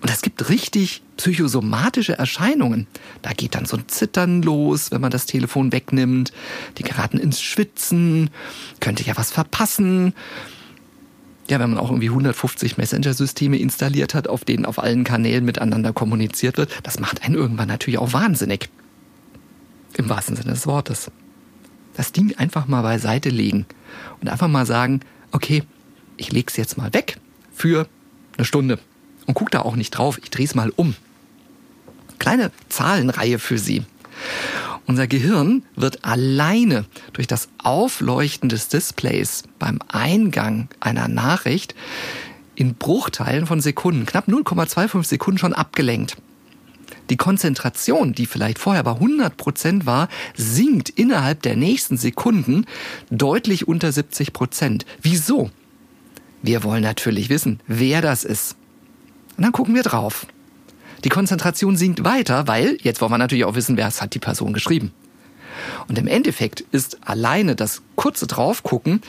Und 0.00 0.10
es 0.10 0.22
gibt 0.22 0.48
richtig 0.48 1.02
psychosomatische 1.16 2.16
Erscheinungen. 2.16 2.86
Da 3.22 3.32
geht 3.32 3.54
dann 3.54 3.66
so 3.66 3.76
ein 3.76 3.88
Zittern 3.88 4.42
los, 4.42 4.92
wenn 4.92 5.00
man 5.00 5.10
das 5.10 5.26
Telefon 5.26 5.72
wegnimmt. 5.72 6.32
Die 6.78 6.84
geraten 6.84 7.18
ins 7.18 7.40
Schwitzen. 7.40 8.30
Könnte 8.80 9.02
ja 9.02 9.16
was 9.16 9.32
verpassen. 9.32 10.14
Ja, 11.50 11.58
wenn 11.58 11.70
man 11.70 11.78
auch 11.78 11.90
irgendwie 11.90 12.10
150 12.10 12.76
Messenger-Systeme 12.76 13.58
installiert 13.58 14.14
hat, 14.14 14.28
auf 14.28 14.44
denen 14.44 14.66
auf 14.66 14.78
allen 14.78 15.02
Kanälen 15.02 15.44
miteinander 15.44 15.92
kommuniziert 15.92 16.58
wird, 16.58 16.70
das 16.82 17.00
macht 17.00 17.22
einen 17.22 17.34
irgendwann 17.34 17.68
natürlich 17.68 17.98
auch 17.98 18.12
wahnsinnig. 18.12 18.68
Im 19.96 20.08
wahrsten 20.08 20.36
Sinne 20.36 20.52
des 20.52 20.66
Wortes. 20.66 21.10
Das 21.96 22.12
Ding 22.12 22.36
einfach 22.36 22.68
mal 22.68 22.82
beiseite 22.82 23.30
legen 23.30 23.66
und 24.20 24.28
einfach 24.28 24.46
mal 24.46 24.66
sagen, 24.66 25.00
okay, 25.32 25.64
ich 26.18 26.30
leg's 26.30 26.56
jetzt 26.56 26.76
mal 26.76 26.92
weg 26.92 27.16
für 27.52 27.88
eine 28.36 28.44
Stunde 28.44 28.78
und 29.28 29.34
guck 29.34 29.50
da 29.52 29.60
auch 29.60 29.76
nicht 29.76 29.90
drauf. 29.90 30.18
Ich 30.22 30.30
drehe 30.30 30.46
es 30.46 30.56
mal 30.56 30.72
um. 30.74 30.96
Kleine 32.18 32.50
Zahlenreihe 32.70 33.38
für 33.38 33.58
Sie. 33.58 33.84
Unser 34.86 35.06
Gehirn 35.06 35.62
wird 35.76 36.04
alleine 36.04 36.86
durch 37.12 37.26
das 37.26 37.48
Aufleuchten 37.62 38.48
des 38.48 38.68
Displays 38.68 39.44
beim 39.58 39.80
Eingang 39.86 40.68
einer 40.80 41.08
Nachricht 41.08 41.74
in 42.54 42.74
Bruchteilen 42.74 43.46
von 43.46 43.60
Sekunden, 43.60 44.06
knapp 44.06 44.28
0,25 44.28 45.04
Sekunden 45.04 45.38
schon 45.38 45.52
abgelenkt. 45.52 46.16
Die 47.10 47.18
Konzentration, 47.18 48.14
die 48.14 48.26
vielleicht 48.26 48.58
vorher 48.58 48.82
bei 48.82 48.92
100 48.92 49.36
Prozent 49.36 49.84
war, 49.84 50.08
sinkt 50.34 50.88
innerhalb 50.88 51.42
der 51.42 51.56
nächsten 51.56 51.98
Sekunden 51.98 52.64
deutlich 53.10 53.68
unter 53.68 53.92
70 53.92 54.32
Prozent. 54.32 54.86
Wieso? 55.02 55.50
Wir 56.42 56.64
wollen 56.64 56.82
natürlich 56.82 57.28
wissen, 57.28 57.60
wer 57.66 58.00
das 58.00 58.24
ist. 58.24 58.56
Und 59.38 59.44
dann 59.44 59.52
gucken 59.52 59.74
wir 59.74 59.84
drauf. 59.84 60.26
Die 61.04 61.08
Konzentration 61.08 61.76
sinkt 61.76 62.04
weiter, 62.04 62.48
weil 62.48 62.76
jetzt 62.82 63.00
wollen 63.00 63.12
wir 63.12 63.18
natürlich 63.18 63.44
auch 63.44 63.54
wissen, 63.54 63.76
wer 63.76 63.86
es 63.86 64.02
hat 64.02 64.14
die 64.14 64.18
Person 64.18 64.52
geschrieben. 64.52 64.92
Und 65.86 65.96
im 65.96 66.08
Endeffekt 66.08 66.64
ist 66.72 66.98
alleine 67.08 67.54
das 67.54 67.82
kurze 67.94 68.26
Draufgucken 68.26 69.00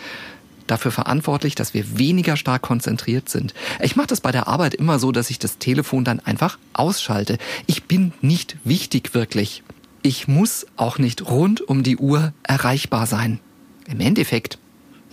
dafür 0.68 0.92
verantwortlich, 0.92 1.56
dass 1.56 1.74
wir 1.74 1.98
weniger 1.98 2.38
stark 2.38 2.62
konzentriert 2.62 3.28
sind. 3.28 3.56
Ich 3.82 3.96
mache 3.96 4.08
das 4.08 4.22
bei 4.22 4.32
der 4.32 4.48
Arbeit 4.48 4.76
immer 4.76 5.00
so, 5.00 5.12
dass 5.12 5.32
ich 5.32 5.40
das 5.40 5.58
Telefon 5.58 6.04
dann 6.04 6.20
einfach 6.20 6.60
ausschalte. 6.74 7.40
Ich 7.66 7.86
bin 7.86 8.14
nicht 8.22 8.56
wichtig 8.64 9.16
wirklich. 9.16 9.64
Ich 10.04 10.28
muss 10.28 10.68
auch 10.76 11.00
nicht 11.00 11.28
rund 11.28 11.60
um 11.60 11.82
die 11.82 11.98
Uhr 11.98 12.34
erreichbar 12.44 13.08
sein. 13.08 13.40
Im 13.88 14.00
Endeffekt, 14.00 14.60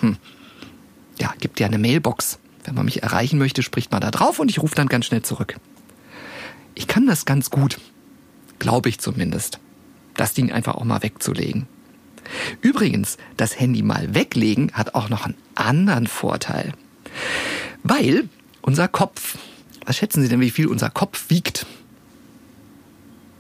hm, 0.00 0.18
ja, 1.18 1.32
gibt 1.40 1.58
ja 1.58 1.66
eine 1.66 1.78
Mailbox. 1.78 2.38
Wenn 2.66 2.75
man 2.75 2.85
mich 2.85 3.02
erreichen 3.02 3.38
möchte, 3.38 3.62
spricht 3.62 3.92
man 3.92 4.00
da 4.00 4.11
drauf 4.11 4.38
und 4.38 4.50
ich 4.50 4.61
rufe 4.61 4.75
dann 4.75 4.88
ganz 4.88 5.06
schnell 5.06 5.23
zurück. 5.23 5.56
Ich 6.75 6.87
kann 6.88 7.06
das 7.06 7.25
ganz 7.25 7.50
gut, 7.50 7.78
glaube 8.58 8.88
ich 8.88 8.99
zumindest, 8.99 9.61
das 10.14 10.35
Ding 10.35 10.52
einfach 10.52 10.75
auch 10.75 10.85
mal 10.85 11.02
wegzulegen. 11.02 11.66
Übrigens, 12.61 13.18
das 13.37 13.58
Handy 13.58 13.82
mal 13.82 14.14
weglegen 14.14 14.73
hat 14.73 14.94
auch 14.94 15.08
noch 15.08 15.25
einen 15.25 15.37
anderen 15.54 16.06
Vorteil. 16.06 16.73
Weil 17.85 18.28
unser 18.62 18.88
Kopf, 18.88 19.38
was 19.85 19.96
schätzen 19.96 20.23
Sie 20.23 20.28
denn, 20.28 20.40
wie 20.40 20.50
viel 20.50 20.66
unser 20.66 20.90
Kopf 20.90 21.30
wiegt? 21.30 21.66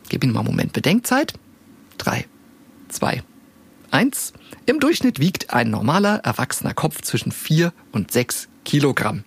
Gib 0.08 0.22
Ihnen 0.22 0.32
mal 0.32 0.40
einen 0.40 0.48
Moment 0.48 0.72
Bedenkzeit. 0.72 1.34
Drei, 1.98 2.26
zwei, 2.88 3.22
eins. 3.90 4.32
Im 4.66 4.78
Durchschnitt 4.78 5.18
wiegt 5.18 5.52
ein 5.52 5.70
normaler, 5.70 6.18
erwachsener 6.18 6.74
Kopf 6.74 7.02
zwischen 7.02 7.32
vier 7.32 7.72
und 7.90 8.12
sechs 8.12 8.48
Kilogramm. 8.66 9.22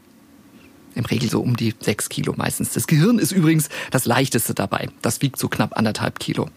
Im 0.95 1.05
Regel 1.05 1.29
so 1.29 1.39
um 1.39 1.55
die 1.55 1.73
sechs 1.79 2.09
Kilo 2.09 2.33
meistens. 2.35 2.71
Das 2.73 2.87
Gehirn 2.87 3.19
ist 3.19 3.31
übrigens 3.31 3.69
das 3.89 4.03
leichteste 4.05 4.53
dabei. 4.53 4.89
Das 5.01 5.21
wiegt 5.21 5.39
so 5.39 5.47
knapp 5.47 5.77
anderthalb 5.77 6.19
Kilo. 6.19 6.49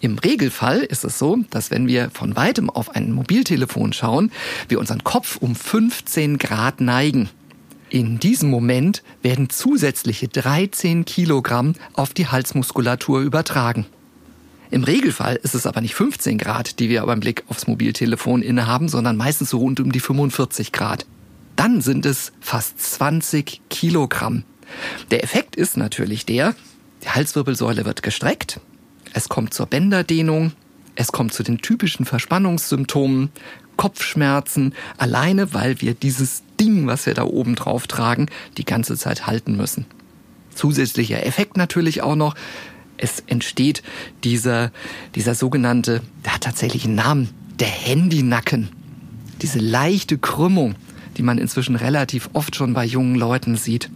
Im 0.00 0.18
Regelfall 0.18 0.80
ist 0.80 1.04
es 1.04 1.18
so, 1.18 1.40
dass 1.50 1.70
wenn 1.70 1.86
wir 1.86 2.10
von 2.10 2.34
weitem 2.34 2.70
auf 2.70 2.96
ein 2.96 3.12
Mobiltelefon 3.12 3.92
schauen, 3.92 4.32
wir 4.68 4.80
unseren 4.80 5.04
Kopf 5.04 5.36
um 5.36 5.54
15 5.54 6.38
Grad 6.38 6.80
neigen. 6.80 7.28
In 7.90 8.18
diesem 8.18 8.48
Moment 8.48 9.02
werden 9.20 9.50
zusätzliche 9.50 10.28
13 10.28 11.04
Kilogramm 11.04 11.74
auf 11.92 12.14
die 12.14 12.26
Halsmuskulatur 12.26 13.20
übertragen. 13.20 13.84
Im 14.70 14.84
Regelfall 14.84 15.36
ist 15.42 15.54
es 15.54 15.66
aber 15.66 15.82
nicht 15.82 15.94
15 15.94 16.38
Grad, 16.38 16.78
die 16.78 16.88
wir 16.88 17.04
beim 17.04 17.20
Blick 17.20 17.44
aufs 17.48 17.66
Mobiltelefon 17.66 18.40
innehaben, 18.40 18.88
sondern 18.88 19.18
meistens 19.18 19.50
so 19.50 19.58
rund 19.58 19.78
um 19.78 19.92
die 19.92 20.00
45 20.00 20.72
Grad 20.72 21.04
dann 21.56 21.80
sind 21.80 22.06
es 22.06 22.32
fast 22.40 22.80
20 22.80 23.62
Kilogramm. 23.68 24.44
Der 25.10 25.22
Effekt 25.22 25.56
ist 25.56 25.76
natürlich 25.76 26.26
der, 26.26 26.54
die 27.02 27.10
Halswirbelsäule 27.10 27.84
wird 27.84 28.02
gestreckt, 28.02 28.60
es 29.12 29.28
kommt 29.28 29.52
zur 29.54 29.66
Bänderdehnung, 29.66 30.52
Es 30.94 31.10
kommt 31.10 31.32
zu 31.32 31.42
den 31.42 31.58
typischen 31.58 32.04
Verspannungssymptomen, 32.04 33.30
Kopfschmerzen, 33.76 34.74
alleine 34.98 35.54
weil 35.54 35.80
wir 35.80 35.94
dieses 35.94 36.42
Ding, 36.60 36.86
was 36.86 37.06
wir 37.06 37.14
da 37.14 37.24
oben 37.24 37.54
drauf 37.54 37.86
tragen, 37.86 38.26
die 38.58 38.66
ganze 38.66 38.98
Zeit 38.98 39.26
halten 39.26 39.56
müssen. 39.56 39.86
Zusätzlicher 40.54 41.24
Effekt 41.24 41.56
natürlich 41.56 42.02
auch 42.02 42.14
noch, 42.14 42.34
es 42.98 43.20
entsteht 43.26 43.82
dieser, 44.22 44.70
dieser 45.14 45.34
sogenannte, 45.34 46.02
der 46.26 46.34
hat 46.34 46.42
tatsächlich 46.42 46.84
einen 46.84 46.94
Namen, 46.94 47.30
der 47.58 47.68
Handynacken. 47.68 48.68
Diese 49.40 49.58
leichte 49.58 50.18
Krümmung, 50.18 50.74
die 51.16 51.22
man 51.22 51.38
inzwischen 51.38 51.76
relativ 51.76 52.30
oft 52.32 52.56
schon 52.56 52.74
bei 52.74 52.84
jungen 52.84 53.14
Leuten 53.14 53.56
sieht. 53.56 53.90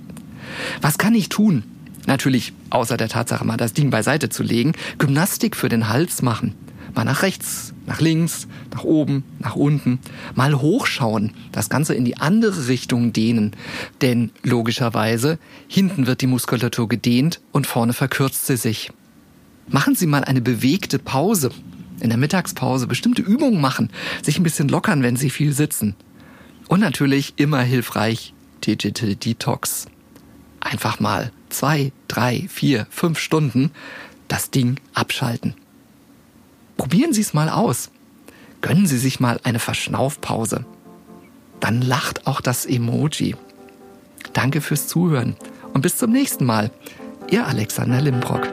Was 0.80 0.98
kann 0.98 1.14
ich 1.14 1.28
tun? 1.28 1.64
Natürlich, 2.06 2.52
außer 2.70 2.96
der 2.96 3.08
Tatsache 3.08 3.44
mal 3.44 3.56
das 3.56 3.72
Ding 3.72 3.90
beiseite 3.90 4.28
zu 4.28 4.42
legen, 4.42 4.72
Gymnastik 4.98 5.56
für 5.56 5.68
den 5.68 5.88
Hals 5.88 6.22
machen. 6.22 6.54
Mal 6.94 7.04
nach 7.04 7.22
rechts, 7.22 7.74
nach 7.84 8.00
links, 8.00 8.46
nach 8.72 8.84
oben, 8.84 9.24
nach 9.38 9.56
unten. 9.56 9.98
Mal 10.34 10.54
hochschauen, 10.54 11.32
das 11.52 11.68
Ganze 11.68 11.94
in 11.94 12.04
die 12.04 12.16
andere 12.16 12.68
Richtung 12.68 13.12
dehnen. 13.12 13.52
Denn 14.00 14.30
logischerweise, 14.42 15.38
hinten 15.68 16.06
wird 16.06 16.22
die 16.22 16.26
Muskulatur 16.26 16.88
gedehnt 16.88 17.40
und 17.52 17.66
vorne 17.66 17.92
verkürzt 17.92 18.46
sie 18.46 18.56
sich. 18.56 18.92
Machen 19.68 19.96
Sie 19.96 20.06
mal 20.06 20.24
eine 20.24 20.40
bewegte 20.40 20.98
Pause. 20.98 21.50
In 22.00 22.10
der 22.10 22.18
Mittagspause 22.18 22.86
bestimmte 22.86 23.22
Übungen 23.22 23.60
machen, 23.60 23.90
sich 24.22 24.38
ein 24.38 24.44
bisschen 24.44 24.68
lockern, 24.68 25.02
wenn 25.02 25.16
Sie 25.16 25.30
viel 25.30 25.52
sitzen. 25.52 25.96
Und 26.68 26.80
natürlich 26.80 27.34
immer 27.36 27.60
hilfreich 27.60 28.34
Digital 28.66 29.14
Detox. 29.14 29.86
Einfach 30.60 30.98
mal 30.98 31.30
zwei, 31.48 31.92
drei, 32.08 32.46
vier, 32.48 32.86
fünf 32.90 33.18
Stunden 33.18 33.70
das 34.28 34.50
Ding 34.50 34.80
abschalten. 34.94 35.54
Probieren 36.76 37.12
Sie 37.12 37.20
es 37.20 37.34
mal 37.34 37.48
aus. 37.48 37.90
Gönnen 38.60 38.86
Sie 38.86 38.98
sich 38.98 39.20
mal 39.20 39.40
eine 39.44 39.58
Verschnaufpause. 39.60 40.64
Dann 41.60 41.82
lacht 41.82 42.26
auch 42.26 42.40
das 42.40 42.66
Emoji. 42.66 43.36
Danke 44.32 44.60
fürs 44.60 44.88
Zuhören 44.88 45.36
und 45.72 45.82
bis 45.82 45.96
zum 45.96 46.10
nächsten 46.10 46.44
Mal. 46.44 46.70
Ihr 47.30 47.46
Alexander 47.46 48.00
Limbrock. 48.00 48.52